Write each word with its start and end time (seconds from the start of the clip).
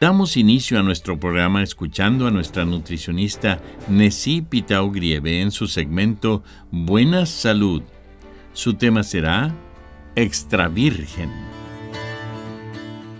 Damos 0.00 0.38
inicio 0.38 0.80
a 0.80 0.82
nuestro 0.82 1.20
programa 1.20 1.62
escuchando 1.62 2.26
a 2.26 2.30
nuestra 2.30 2.64
nutricionista 2.64 3.60
Nessie 3.86 4.40
Pitao 4.40 4.90
Grieve 4.90 5.42
en 5.42 5.50
su 5.50 5.66
segmento 5.66 6.42
Buena 6.70 7.26
Salud. 7.26 7.82
Su 8.54 8.72
tema 8.72 9.02
será 9.02 9.54
Extra 10.16 10.68
Virgen. 10.68 11.30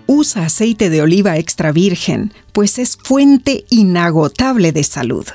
Usa 0.06 0.46
aceite 0.46 0.88
de 0.88 1.02
oliva 1.02 1.36
extra 1.36 1.70
virgen, 1.70 2.32
pues 2.52 2.78
es 2.78 2.96
fuente 2.96 3.66
inagotable 3.68 4.72
de 4.72 4.82
salud. 4.82 5.26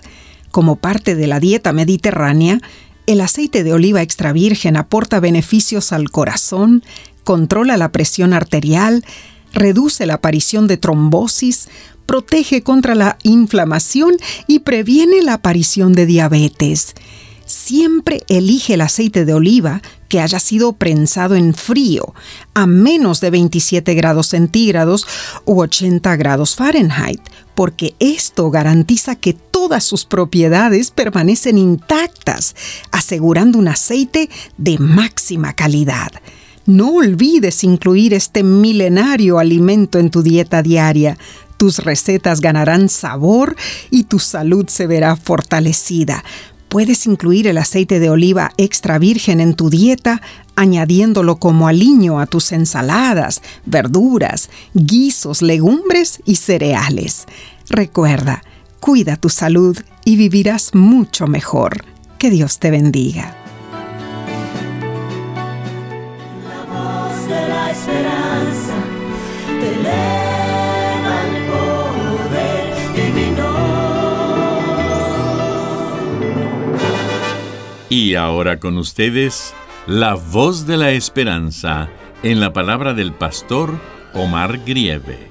Como 0.50 0.78
parte 0.78 1.14
de 1.14 1.28
la 1.28 1.40
dieta 1.40 1.74
mediterránea, 1.74 2.60
el 3.06 3.22
aceite 3.22 3.64
de 3.64 3.72
oliva 3.72 4.02
extra 4.02 4.34
virgen 4.34 4.78
aporta 4.78 5.20
beneficios 5.20 5.94
al 5.94 6.10
corazón, 6.10 6.84
controla 7.24 7.78
la 7.78 7.92
presión 7.92 8.34
arterial, 8.34 9.06
reduce 9.56 10.06
la 10.06 10.16
aparición 10.16 10.68
de 10.68 10.78
trombosis, 10.78 11.68
protege 12.06 12.62
contra 12.62 12.94
la 12.94 13.18
inflamación 13.24 14.16
y 14.46 14.60
previene 14.60 15.24
la 15.24 15.34
aparición 15.34 15.94
de 15.94 16.06
diabetes. 16.06 16.94
Siempre 17.46 18.22
elige 18.28 18.74
el 18.74 18.82
aceite 18.82 19.24
de 19.24 19.34
oliva 19.34 19.82
que 20.10 20.20
haya 20.20 20.40
sido 20.40 20.74
prensado 20.74 21.36
en 21.36 21.54
frío, 21.54 22.14
a 22.56 22.66
menos 22.66 23.22
de 23.22 23.30
27 23.30 23.94
grados 23.94 24.28
centígrados 24.28 25.06
u 25.46 25.62
80 25.62 26.16
grados 26.16 26.56
Fahrenheit, 26.56 27.22
porque 27.54 27.96
esto 28.00 28.50
garantiza 28.50 29.16
que 29.16 29.34
todas 29.34 29.84
sus 29.84 30.06
propiedades 30.06 30.90
permanecen 30.90 31.58
intactas, 31.58 32.56
asegurando 32.92 33.60
un 33.60 33.68
aceite 33.68 34.30
de 34.58 34.80
máxima 34.80 35.54
calidad. 35.54 36.12
No 36.66 36.96
olvides 36.96 37.64
incluir 37.64 38.14
este 38.14 38.42
milenario 38.42 39.38
alimento 39.38 40.00
en 40.00 40.10
tu 40.10 40.24
dieta 40.24 40.64
diaria. 40.64 41.18
Tus 41.58 41.80
recetas 41.80 42.42
ganarán 42.42 42.90
sabor 42.90 43.56
y 43.92 44.06
tu 44.06 44.18
salud 44.18 44.68
se 44.68 44.88
verá 44.88 45.16
fortalecida. 45.16 46.24
Puedes 46.68 47.06
incluir 47.06 47.46
el 47.48 47.60
aceite 47.60 48.00
de 48.00 48.10
oliva 48.10 48.52
extra 48.58 48.98
virgen 48.98 49.40
en 49.40 49.54
tu 49.54 49.70
dieta, 49.70 50.22
añadiéndolo 50.56 51.38
como 51.38 51.68
aliño 51.68 52.20
a 52.20 52.26
tus 52.26 52.52
ensaladas, 52.52 53.42
verduras, 53.66 54.50
guisos, 54.74 55.44
legumbres 55.44 56.22
y 56.26 56.36
cereales. 56.38 57.28
Recuerda, 57.70 58.44
cuida 58.80 59.18
tu 59.18 59.30
salud 59.30 59.78
y 60.04 60.18
vivirás 60.18 60.74
mucho 60.74 61.28
mejor. 61.28 61.86
Que 62.18 62.32
Dios 62.32 62.58
te 62.58 62.72
bendiga. 62.72 63.45
Esperanza 67.76 68.76
te 69.60 69.68
eleva 69.76 71.16
el 71.28 71.36
poder 71.52 72.74
divino. 72.96 73.50
Y 77.90 78.16
ahora 78.16 78.60
con 78.60 78.78
ustedes, 78.78 79.54
la 79.88 80.16
voz 80.16 80.66
de 80.66 80.78
la 80.78 80.92
esperanza 80.92 81.90
en 82.24 82.40
la 82.40 82.54
palabra 82.54 82.94
del 82.94 83.14
pastor 83.14 83.80
Omar 84.14 84.60
Grieve. 84.66 85.30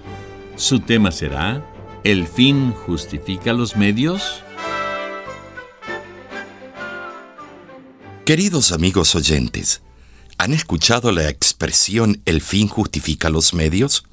Su 0.57 0.81
tema 0.81 1.11
será, 1.11 1.65
¿El 2.05 2.27
fin 2.27 2.73
justifica 2.73 3.55
los 3.55 3.77
medios? 3.77 4.43
Queridos 8.27 8.73
amigos 8.73 9.15
oyentes, 9.15 9.83
¿Han 10.39 10.53
escuchado 10.53 11.13
la 11.13 11.29
expresión 11.29 12.21
el 12.25 12.41
fin 12.41 12.69
justifica 12.69 13.31
los 13.31 13.55
medios? 13.55 14.05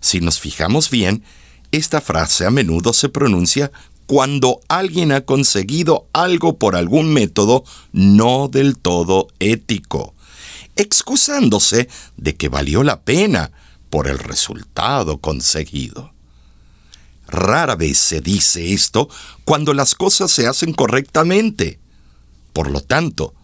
Si 0.00 0.20
nos 0.20 0.38
fijamos 0.38 0.90
bien, 0.90 1.24
esta 1.72 2.00
frase 2.00 2.44
a 2.46 2.50
menudo 2.50 2.92
se 2.92 3.08
pronuncia 3.08 3.72
cuando 4.06 4.60
alguien 4.68 5.12
ha 5.12 5.22
conseguido 5.22 6.06
algo 6.12 6.58
por 6.58 6.76
algún 6.76 7.12
método 7.12 7.64
no 7.92 8.48
del 8.48 8.76
todo 8.78 9.28
ético, 9.38 10.14
excusándose 10.76 11.88
de 12.16 12.36
que 12.36 12.50
valió 12.50 12.82
la 12.82 13.00
pena 13.00 13.50
por 13.88 14.08
el 14.08 14.18
resultado 14.18 15.18
conseguido. 15.18 16.12
Rara 17.26 17.76
vez 17.76 17.96
se 17.96 18.20
dice 18.20 18.74
esto 18.74 19.08
cuando 19.44 19.72
las 19.72 19.94
cosas 19.94 20.30
se 20.30 20.46
hacen 20.46 20.74
correctamente. 20.74 21.78
Por 22.52 22.70
lo 22.70 22.82
tanto, 22.82 23.34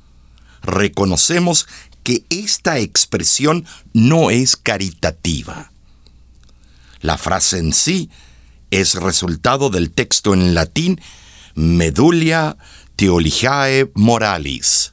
reconocemos 0.62 1.66
que 2.02 2.24
esta 2.30 2.78
expresión 2.78 3.66
no 3.92 4.30
es 4.30 4.56
caritativa. 4.56 5.70
La 7.00 7.18
frase 7.18 7.58
en 7.58 7.72
sí 7.72 8.10
es 8.70 8.94
resultado 8.94 9.68
del 9.70 9.90
texto 9.90 10.32
en 10.34 10.54
latín 10.54 11.00
Medulia 11.54 12.56
Theologiae 12.96 13.90
Moralis, 13.94 14.92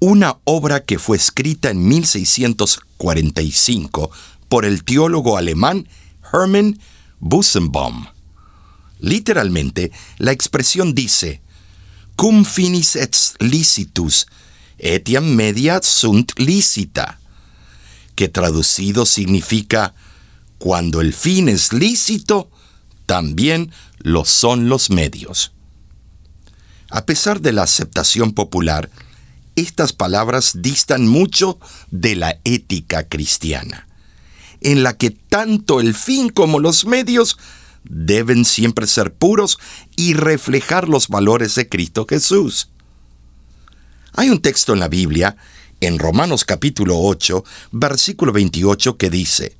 una 0.00 0.38
obra 0.44 0.84
que 0.84 0.98
fue 0.98 1.16
escrita 1.16 1.70
en 1.70 1.86
1645 1.88 4.10
por 4.48 4.64
el 4.64 4.82
teólogo 4.84 5.38
alemán 5.38 5.88
Hermann 6.32 6.80
Bussenbaum. 7.20 8.06
Literalmente, 8.98 9.92
la 10.18 10.32
expresión 10.32 10.94
dice, 10.94 11.40
cum 12.16 12.44
finis 12.44 12.94
et 12.96 13.16
licitus, 13.40 14.26
etiam 14.78 15.24
media 15.34 15.80
sunt 15.82 16.32
licita, 16.38 17.18
que 18.14 18.28
traducido 18.28 19.06
significa 19.06 19.94
cuando 20.58 21.00
el 21.00 21.12
fin 21.12 21.48
es 21.48 21.72
lícito, 21.72 22.50
también 23.06 23.72
lo 23.98 24.24
son 24.24 24.68
los 24.68 24.90
medios. 24.90 25.52
A 26.90 27.04
pesar 27.06 27.40
de 27.40 27.52
la 27.52 27.64
aceptación 27.64 28.32
popular, 28.32 28.88
estas 29.56 29.92
palabras 29.92 30.52
distan 30.62 31.06
mucho 31.06 31.58
de 31.90 32.16
la 32.16 32.38
ética 32.44 33.08
cristiana, 33.08 33.86
en 34.60 34.82
la 34.82 34.96
que 34.96 35.10
tanto 35.10 35.80
el 35.80 35.94
fin 35.94 36.28
como 36.28 36.58
los 36.58 36.86
medios 36.86 37.36
deben 37.84 38.44
siempre 38.44 38.86
ser 38.86 39.14
puros 39.14 39.58
y 39.96 40.14
reflejar 40.14 40.88
los 40.88 41.08
valores 41.08 41.54
de 41.54 41.68
Cristo 41.68 42.06
Jesús. 42.08 42.70
Hay 44.14 44.30
un 44.30 44.40
texto 44.40 44.72
en 44.72 44.80
la 44.80 44.88
Biblia, 44.88 45.36
en 45.80 45.98
Romanos 45.98 46.44
capítulo 46.44 46.98
8, 46.98 47.44
versículo 47.72 48.32
28, 48.32 48.96
que 48.96 49.10
dice, 49.10 49.56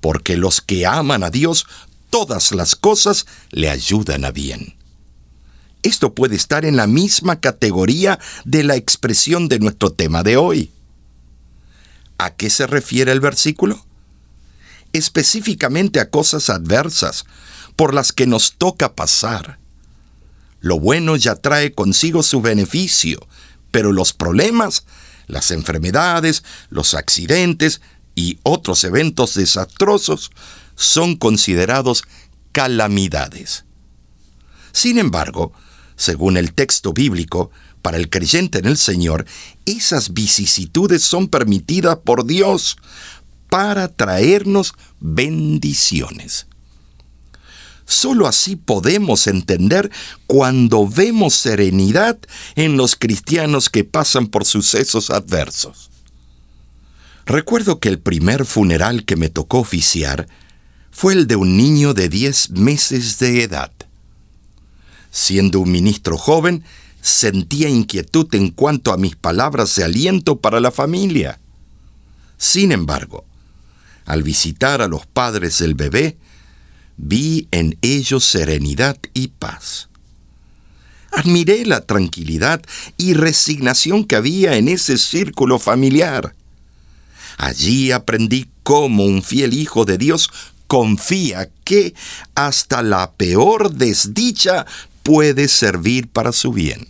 Porque 0.00 0.36
los 0.36 0.60
que 0.60 0.86
aman 0.86 1.22
a 1.22 1.30
Dios, 1.30 1.66
todas 2.10 2.52
las 2.52 2.74
cosas 2.74 3.26
le 3.50 3.70
ayudan 3.70 4.24
a 4.24 4.30
bien. 4.30 4.76
Esto 5.82 6.14
puede 6.14 6.36
estar 6.36 6.64
en 6.64 6.76
la 6.76 6.86
misma 6.86 7.40
categoría 7.40 8.18
de 8.46 8.64
la 8.64 8.76
expresión 8.76 9.48
de 9.48 9.58
nuestro 9.58 9.92
tema 9.92 10.22
de 10.22 10.38
hoy. 10.38 10.72
¿A 12.16 12.34
qué 12.34 12.48
se 12.48 12.66
refiere 12.66 13.12
el 13.12 13.20
versículo? 13.20 13.84
Específicamente 14.94 16.00
a 16.00 16.08
cosas 16.08 16.48
adversas 16.48 17.26
por 17.76 17.92
las 17.92 18.12
que 18.12 18.26
nos 18.26 18.54
toca 18.54 18.94
pasar. 18.94 19.58
Lo 20.60 20.80
bueno 20.80 21.16
ya 21.16 21.34
trae 21.34 21.74
consigo 21.74 22.22
su 22.22 22.40
beneficio, 22.40 23.26
pero 23.70 23.92
los 23.92 24.14
problemas, 24.14 24.84
las 25.26 25.50
enfermedades, 25.50 26.44
los 26.70 26.94
accidentes 26.94 27.82
y 28.14 28.38
otros 28.44 28.84
eventos 28.84 29.34
desastrosos 29.34 30.30
son 30.76 31.16
considerados 31.16 32.04
calamidades. 32.52 33.64
Sin 34.72 34.98
embargo, 34.98 35.52
según 35.96 36.36
el 36.36 36.54
texto 36.54 36.92
bíblico, 36.92 37.50
para 37.82 37.98
el 37.98 38.08
creyente 38.08 38.58
en 38.58 38.64
el 38.64 38.78
Señor, 38.78 39.26
esas 39.66 40.14
vicisitudes 40.14 41.02
son 41.02 41.28
permitidas 41.28 41.98
por 42.02 42.24
Dios 42.24 42.78
para 43.54 43.86
traernos 43.86 44.74
bendiciones. 44.98 46.48
Solo 47.86 48.26
así 48.26 48.56
podemos 48.56 49.28
entender 49.28 49.92
cuando 50.26 50.88
vemos 50.88 51.34
serenidad 51.34 52.18
en 52.56 52.76
los 52.76 52.96
cristianos 52.96 53.70
que 53.70 53.84
pasan 53.84 54.26
por 54.26 54.44
sucesos 54.44 55.10
adversos. 55.10 55.92
Recuerdo 57.26 57.78
que 57.78 57.88
el 57.88 58.00
primer 58.00 58.44
funeral 58.44 59.04
que 59.04 59.14
me 59.14 59.28
tocó 59.28 59.60
oficiar 59.60 60.26
fue 60.90 61.12
el 61.12 61.28
de 61.28 61.36
un 61.36 61.56
niño 61.56 61.94
de 61.94 62.08
10 62.08 62.50
meses 62.50 63.20
de 63.20 63.44
edad. 63.44 63.70
Siendo 65.12 65.60
un 65.60 65.70
ministro 65.70 66.18
joven, 66.18 66.64
sentía 67.00 67.68
inquietud 67.68 68.26
en 68.34 68.50
cuanto 68.50 68.92
a 68.92 68.96
mis 68.96 69.14
palabras 69.14 69.76
de 69.76 69.84
aliento 69.84 70.40
para 70.40 70.58
la 70.58 70.72
familia. 70.72 71.38
Sin 72.36 72.72
embargo, 72.72 73.24
al 74.04 74.22
visitar 74.22 74.82
a 74.82 74.88
los 74.88 75.06
padres 75.06 75.58
del 75.58 75.74
bebé, 75.74 76.16
vi 76.96 77.48
en 77.50 77.78
ellos 77.82 78.24
serenidad 78.24 78.98
y 79.14 79.28
paz. 79.28 79.88
Admiré 81.12 81.64
la 81.64 81.80
tranquilidad 81.80 82.62
y 82.96 83.14
resignación 83.14 84.04
que 84.04 84.16
había 84.16 84.56
en 84.56 84.68
ese 84.68 84.98
círculo 84.98 85.58
familiar. 85.58 86.34
Allí 87.36 87.92
aprendí 87.92 88.48
cómo 88.62 89.04
un 89.04 89.22
fiel 89.22 89.54
hijo 89.54 89.84
de 89.84 89.98
Dios 89.98 90.30
confía 90.66 91.50
que 91.62 91.94
hasta 92.34 92.82
la 92.82 93.12
peor 93.12 93.72
desdicha 93.72 94.66
puede 95.02 95.48
servir 95.48 96.08
para 96.08 96.32
su 96.32 96.52
bien. 96.52 96.88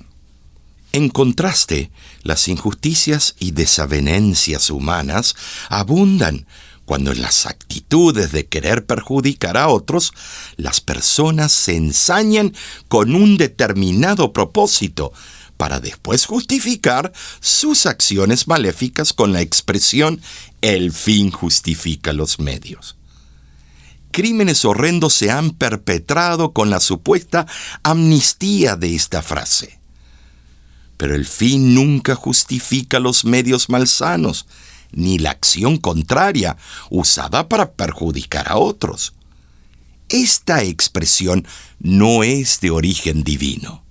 En 0.92 1.08
contraste, 1.08 1.90
las 2.22 2.46
injusticias 2.48 3.34
y 3.40 3.50
desavenencias 3.50 4.70
humanas 4.70 5.34
abundan 5.68 6.46
cuando 6.84 7.12
en 7.12 7.22
las 7.22 7.46
actitudes 7.46 8.32
de 8.32 8.46
querer 8.46 8.86
perjudicar 8.86 9.56
a 9.56 9.68
otros, 9.68 10.12
las 10.56 10.80
personas 10.80 11.52
se 11.52 11.76
ensañan 11.76 12.54
con 12.88 13.14
un 13.14 13.36
determinado 13.36 14.32
propósito 14.32 15.12
para 15.56 15.80
después 15.80 16.26
justificar 16.26 17.12
sus 17.40 17.86
acciones 17.86 18.48
maléficas 18.48 19.12
con 19.12 19.32
la 19.32 19.40
expresión 19.40 20.20
el 20.60 20.92
fin 20.92 21.30
justifica 21.30 22.12
los 22.12 22.40
medios 22.40 22.96
crímenes 24.14 24.64
horrendos 24.64 25.12
se 25.12 25.32
han 25.32 25.50
perpetrado 25.50 26.52
con 26.52 26.70
la 26.70 26.78
supuesta 26.78 27.48
amnistía 27.82 28.76
de 28.76 28.94
esta 28.94 29.22
frase. 29.22 29.80
Pero 30.96 31.16
el 31.16 31.26
fin 31.26 31.74
nunca 31.74 32.14
justifica 32.14 33.00
los 33.00 33.24
medios 33.24 33.68
malsanos, 33.68 34.46
ni 34.96 35.18
la 35.18 35.30
acción 35.30 35.76
contraria 35.76 36.56
usada 36.90 37.48
para 37.48 37.72
perjudicar 37.72 38.50
a 38.50 38.56
otros. 38.56 39.14
Esta 40.08 40.62
expresión 40.62 41.46
no 41.80 42.22
es 42.24 42.60
de 42.60 42.70
origen 42.70 43.24
divino. 43.24 43.82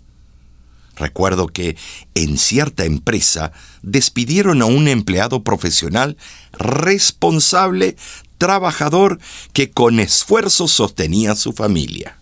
Recuerdo 0.95 1.47
que 1.47 1.75
en 2.13 2.38
cierta 2.38 2.85
empresa 2.85 3.51
despidieron 3.81 4.61
a 4.61 4.65
un 4.65 4.88
empleado 4.88 5.44
profesional 5.44 6.17
responsable 6.51 7.97
trabajador 8.38 9.19
que 9.53 9.71
con 9.71 10.00
esfuerzo 10.00 10.67
sostenía 10.67 11.31
a 11.31 11.35
su 11.35 11.53
familia. 11.53 12.19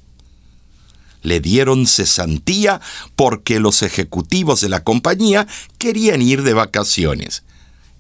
Le 1.21 1.41
dieron 1.41 1.85
cesantía 1.85 2.79
porque 3.15 3.59
los 3.59 3.83
ejecutivos 3.83 4.61
de 4.61 4.69
la 4.69 4.83
compañía 4.83 5.47
querían 5.77 6.21
ir 6.21 6.43
de 6.43 6.53
vacaciones 6.53 7.43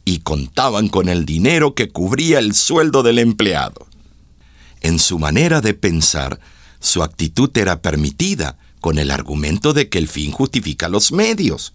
y 0.05 0.19
contaban 0.19 0.87
con 0.89 1.09
el 1.09 1.25
dinero 1.25 1.75
que 1.75 1.89
cubría 1.89 2.39
el 2.39 2.53
sueldo 2.53 3.03
del 3.03 3.19
empleado. 3.19 3.87
En 4.81 4.99
su 4.99 5.19
manera 5.19 5.61
de 5.61 5.73
pensar, 5.73 6.39
su 6.79 7.03
actitud 7.03 7.55
era 7.55 7.81
permitida 7.81 8.57
con 8.79 8.97
el 8.97 9.11
argumento 9.11 9.73
de 9.73 9.89
que 9.89 9.99
el 9.99 10.07
fin 10.07 10.31
justifica 10.31 10.89
los 10.89 11.11
medios. 11.11 11.73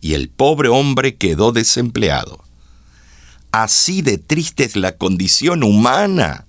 Y 0.00 0.14
el 0.14 0.28
pobre 0.28 0.68
hombre 0.68 1.16
quedó 1.16 1.52
desempleado. 1.52 2.42
Así 3.52 4.02
de 4.02 4.18
triste 4.18 4.64
es 4.64 4.74
la 4.74 4.96
condición 4.96 5.62
humana. 5.62 6.46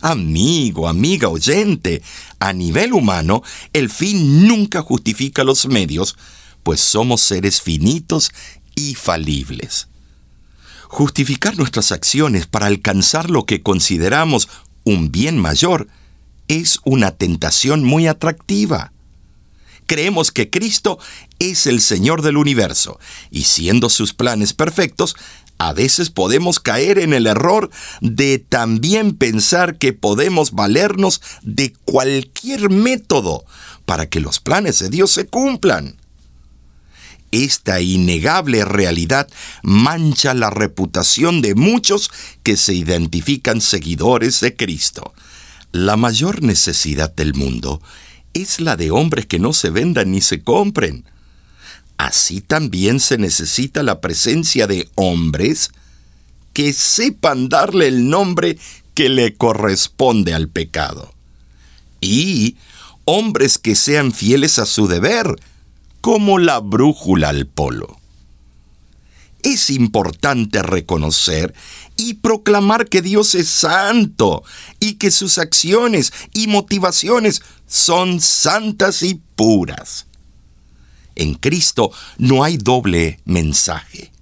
Amigo, 0.00 0.88
amiga 0.88 1.28
oyente, 1.28 2.02
a 2.38 2.54
nivel 2.54 2.94
humano, 2.94 3.42
el 3.74 3.90
fin 3.90 4.48
nunca 4.48 4.80
justifica 4.80 5.44
los 5.44 5.66
medios, 5.66 6.16
pues 6.62 6.80
somos 6.80 7.20
seres 7.20 7.60
finitos 7.60 8.32
y 8.74 8.94
falibles. 8.94 9.88
Justificar 10.88 11.56
nuestras 11.56 11.92
acciones 11.92 12.46
para 12.46 12.66
alcanzar 12.66 13.30
lo 13.30 13.46
que 13.46 13.62
consideramos 13.62 14.48
un 14.84 15.12
bien 15.12 15.38
mayor 15.38 15.88
es 16.48 16.80
una 16.84 17.12
tentación 17.12 17.84
muy 17.84 18.08
atractiva. 18.08 18.92
Creemos 19.86 20.30
que 20.32 20.50
Cristo 20.50 20.98
es 21.38 21.66
el 21.66 21.80
Señor 21.80 22.22
del 22.22 22.36
universo, 22.36 22.98
y 23.30 23.42
siendo 23.44 23.88
sus 23.88 24.14
planes 24.14 24.52
perfectos, 24.52 25.16
a 25.58 25.72
veces 25.74 26.10
podemos 26.10 26.58
caer 26.58 26.98
en 26.98 27.12
el 27.12 27.26
error 27.26 27.70
de 28.00 28.38
también 28.38 29.14
pensar 29.14 29.76
que 29.76 29.92
podemos 29.92 30.52
valernos 30.52 31.20
de 31.42 31.74
cualquier 31.84 32.70
método 32.70 33.44
para 33.84 34.08
que 34.08 34.20
los 34.20 34.40
planes 34.40 34.78
de 34.78 34.88
Dios 34.88 35.10
se 35.10 35.26
cumplan. 35.26 35.99
Esta 37.32 37.80
innegable 37.80 38.64
realidad 38.64 39.28
mancha 39.62 40.34
la 40.34 40.50
reputación 40.50 41.42
de 41.42 41.54
muchos 41.54 42.10
que 42.42 42.56
se 42.56 42.74
identifican 42.74 43.60
seguidores 43.60 44.40
de 44.40 44.56
Cristo. 44.56 45.14
La 45.72 45.96
mayor 45.96 46.42
necesidad 46.42 47.14
del 47.14 47.34
mundo 47.34 47.80
es 48.34 48.60
la 48.60 48.76
de 48.76 48.90
hombres 48.90 49.26
que 49.26 49.38
no 49.38 49.52
se 49.52 49.70
vendan 49.70 50.10
ni 50.10 50.20
se 50.20 50.42
compren 50.42 51.04
así 52.00 52.40
también 52.40 52.98
se 52.98 53.18
necesita 53.18 53.82
la 53.82 54.00
presencia 54.00 54.66
de 54.66 54.88
hombres 54.94 55.70
que 56.54 56.72
sepan 56.72 57.50
darle 57.50 57.88
el 57.88 58.08
nombre 58.08 58.58
que 58.94 59.10
le 59.10 59.34
corresponde 59.34 60.32
al 60.32 60.48
pecado. 60.48 61.12
Y 62.00 62.56
hombres 63.04 63.58
que 63.58 63.76
sean 63.76 64.12
fieles 64.12 64.58
a 64.58 64.64
su 64.64 64.88
deber, 64.88 65.36
como 66.00 66.38
la 66.38 66.60
brújula 66.60 67.28
al 67.28 67.46
polo. 67.46 67.98
Es 69.42 69.70
importante 69.70 70.62
reconocer 70.62 71.54
y 71.96 72.14
proclamar 72.14 72.88
que 72.88 73.00
Dios 73.00 73.34
es 73.34 73.48
santo 73.48 74.42
y 74.80 74.94
que 74.94 75.10
sus 75.10 75.38
acciones 75.38 76.12
y 76.34 76.46
motivaciones 76.46 77.42
son 77.66 78.20
santas 78.20 79.02
y 79.02 79.20
puras. 79.36 80.06
En 81.14 81.34
Cristo 81.34 81.90
no 82.18 82.44
hay 82.44 82.58
doble 82.58 83.20
mensaje. 83.24 84.12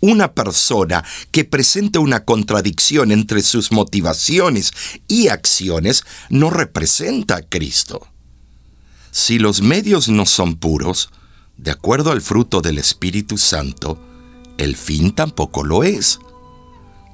Una 0.00 0.32
persona 0.32 1.04
que 1.30 1.44
presenta 1.44 2.00
una 2.00 2.24
contradicción 2.24 3.12
entre 3.12 3.42
sus 3.42 3.70
motivaciones 3.70 4.72
y 5.06 5.28
acciones 5.28 6.04
no 6.30 6.48
representa 6.48 7.36
a 7.36 7.42
Cristo. 7.42 8.06
Si 9.10 9.38
los 9.38 9.60
medios 9.60 10.08
no 10.08 10.26
son 10.26 10.56
puros, 10.56 11.10
de 11.56 11.70
acuerdo 11.70 12.12
al 12.12 12.20
fruto 12.20 12.60
del 12.60 12.78
Espíritu 12.78 13.36
Santo, 13.38 13.98
el 14.56 14.76
fin 14.76 15.12
tampoco 15.12 15.64
lo 15.64 15.82
es. 15.84 16.20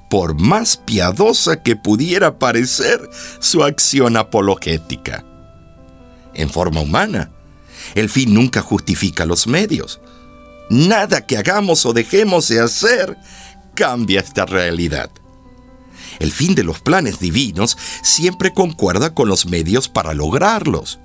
Por 0.09 0.39
más 0.39 0.77
piadosa 0.77 1.63
que 1.63 1.75
pudiera 1.75 2.39
parecer 2.39 3.09
su 3.39 3.63
acción 3.63 4.15
apologética. 4.15 5.25
En 6.33 6.49
forma 6.49 6.81
humana, 6.81 7.31
el 7.95 8.09
fin 8.09 8.33
nunca 8.33 8.61
justifica 8.61 9.25
los 9.25 9.47
medios. 9.47 9.99
Nada 10.69 11.25
que 11.25 11.37
hagamos 11.37 11.85
o 11.85 11.93
dejemos 11.93 12.47
de 12.47 12.59
hacer 12.59 13.17
cambia 13.73 14.21
esta 14.21 14.45
realidad. 14.45 15.09
El 16.19 16.31
fin 16.31 16.55
de 16.55 16.63
los 16.63 16.79
planes 16.79 17.19
divinos 17.19 17.77
siempre 18.01 18.53
concuerda 18.53 19.13
con 19.13 19.27
los 19.27 19.45
medios 19.45 19.89
para 19.89 20.13
lograrlos. 20.13 20.99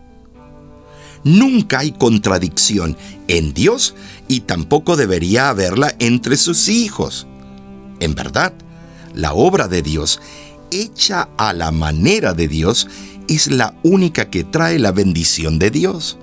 Nunca 1.24 1.80
hay 1.80 1.92
contradicción 1.92 2.96
en 3.28 3.54
Dios 3.54 3.94
y 4.28 4.40
tampoco 4.40 4.96
debería 4.96 5.48
haberla 5.48 5.94
entre 5.98 6.36
sus 6.36 6.68
hijos. 6.68 7.26
En 8.00 8.14
verdad, 8.14 8.52
la 9.14 9.32
obra 9.32 9.68
de 9.68 9.82
Dios, 9.82 10.20
hecha 10.70 11.28
a 11.36 11.52
la 11.52 11.70
manera 11.70 12.34
de 12.34 12.48
Dios, 12.48 12.88
es 13.28 13.50
la 13.50 13.74
única 13.82 14.30
que 14.30 14.42
trae 14.42 14.78
la 14.78 14.90
bendición 14.90 15.58
de 15.58 15.70
Dios. 15.70 16.18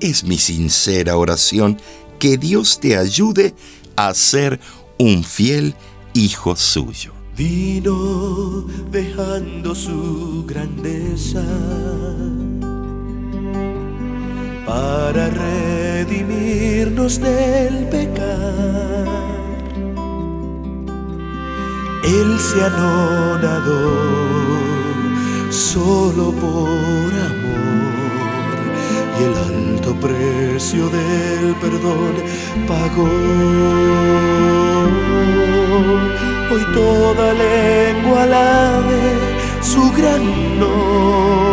Es 0.00 0.24
mi 0.24 0.36
sincera 0.36 1.16
oración 1.16 1.80
que 2.18 2.36
Dios 2.36 2.80
te 2.80 2.96
ayude 2.98 3.54
a 3.96 4.12
ser 4.12 4.60
un 4.98 5.24
fiel 5.24 5.74
hijo 6.12 6.56
suyo. 6.56 7.12
Vino 7.36 8.66
dejando 8.90 9.74
su 9.74 10.44
grandeza 10.46 11.44
redimirnos 16.06 17.20
del 17.20 17.86
pecado. 17.88 19.06
Él 22.04 22.38
se 22.38 22.62
anonadó 22.64 23.92
solo 25.50 26.32
por 26.32 27.10
amor 27.32 27.96
y 29.18 29.24
el 29.24 29.34
alto 29.34 29.94
precio 29.96 30.88
del 30.88 31.54
perdón 31.56 32.14
pagó. 32.68 33.08
Hoy 36.52 36.64
toda 36.72 37.32
lengua 37.34 38.22
alabe 38.22 39.00
su 39.60 39.90
gran 39.92 40.60
nombre 40.60 41.45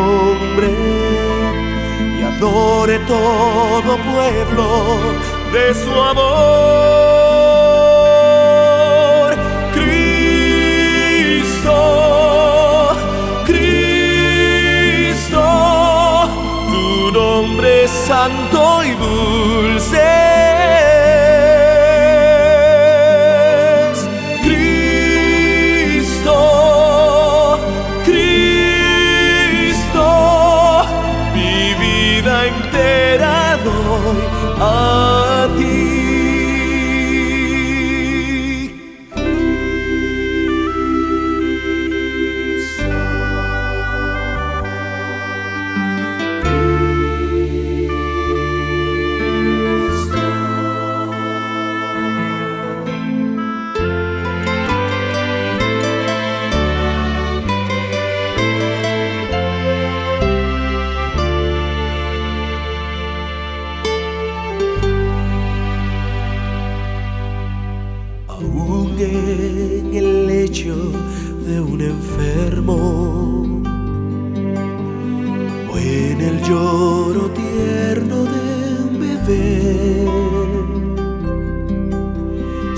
adore 2.43 2.99
todo 3.07 3.97
pueblo 3.97 4.99
de 5.53 5.73
su 5.73 5.91
amor. 5.91 6.23
Cristo, 9.73 11.71
Cristo, 13.45 15.41
tu 16.69 17.11
nombre 17.13 17.85
es 17.85 17.91
santo 17.91 18.83
y 18.83 18.91
dulce. 18.91 20.32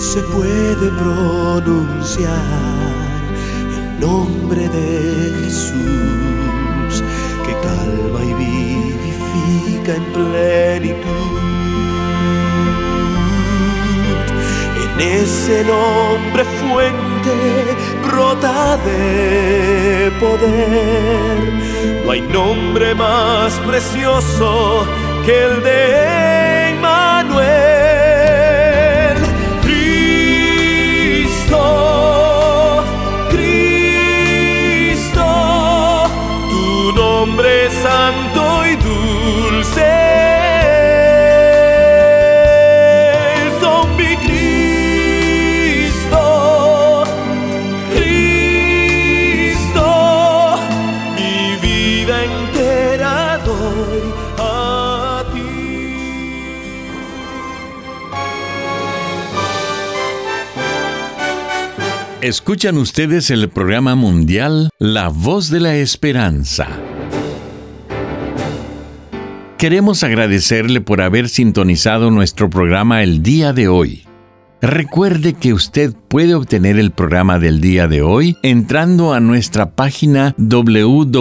Se 0.06 0.22
puede 0.22 0.92
pronunciar 0.92 2.30
el 3.76 4.00
nombre 4.00 4.70
de 4.70 5.34
Jesús 5.42 7.04
que 7.44 7.54
calma 7.68 8.22
y 8.24 8.34
vivifica 8.36 9.96
en 9.96 10.06
plenitud. 10.14 11.36
En 14.84 15.02
ese 15.02 15.64
nombre 15.64 16.44
fuente 16.60 17.36
brota 18.06 18.78
de 18.86 20.12
poder. 20.20 22.06
No 22.06 22.12
hay 22.12 22.22
nombre 22.22 22.94
más 22.94 23.54
precioso 23.66 24.86
que 25.26 25.46
el 25.46 25.64
de 25.64 25.74
Emmanuel. 26.04 26.35
Escuchan 62.26 62.78
ustedes 62.80 63.30
el 63.30 63.50
programa 63.50 63.94
mundial 63.94 64.72
La 64.80 65.10
Voz 65.10 65.52
de 65.52 65.60
la 65.60 65.76
Esperanza. 65.76 66.68
Queremos 69.60 70.04
agradecerle 70.04 70.82
por 70.82 71.02
haber 71.02 71.30
sintonizado 71.30 72.10
nuestro 72.10 72.50
programa 72.50 73.04
el 73.04 73.22
día 73.22 73.54
de 73.54 73.68
hoy. 73.68 74.08
Recuerde 74.60 75.34
que 75.34 75.54
usted 75.54 75.94
puede 76.08 76.34
obtener 76.34 76.80
el 76.80 76.90
programa 76.90 77.38
del 77.38 77.62
día 77.62 77.88
de 77.88 78.02
hoy 78.02 78.36
entrando 78.42 79.14
a 79.14 79.20
nuestra 79.20 79.76
página 79.76 80.34
www.lavoz.org. 80.40 81.18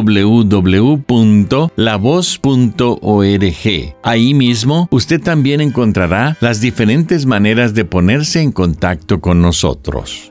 Ahí 4.02 4.32
mismo 4.32 4.88
usted 4.90 5.20
también 5.20 5.60
encontrará 5.60 6.38
las 6.40 6.62
diferentes 6.62 7.26
maneras 7.26 7.74
de 7.74 7.84
ponerse 7.84 8.40
en 8.40 8.52
contacto 8.52 9.20
con 9.20 9.42
nosotros. 9.42 10.30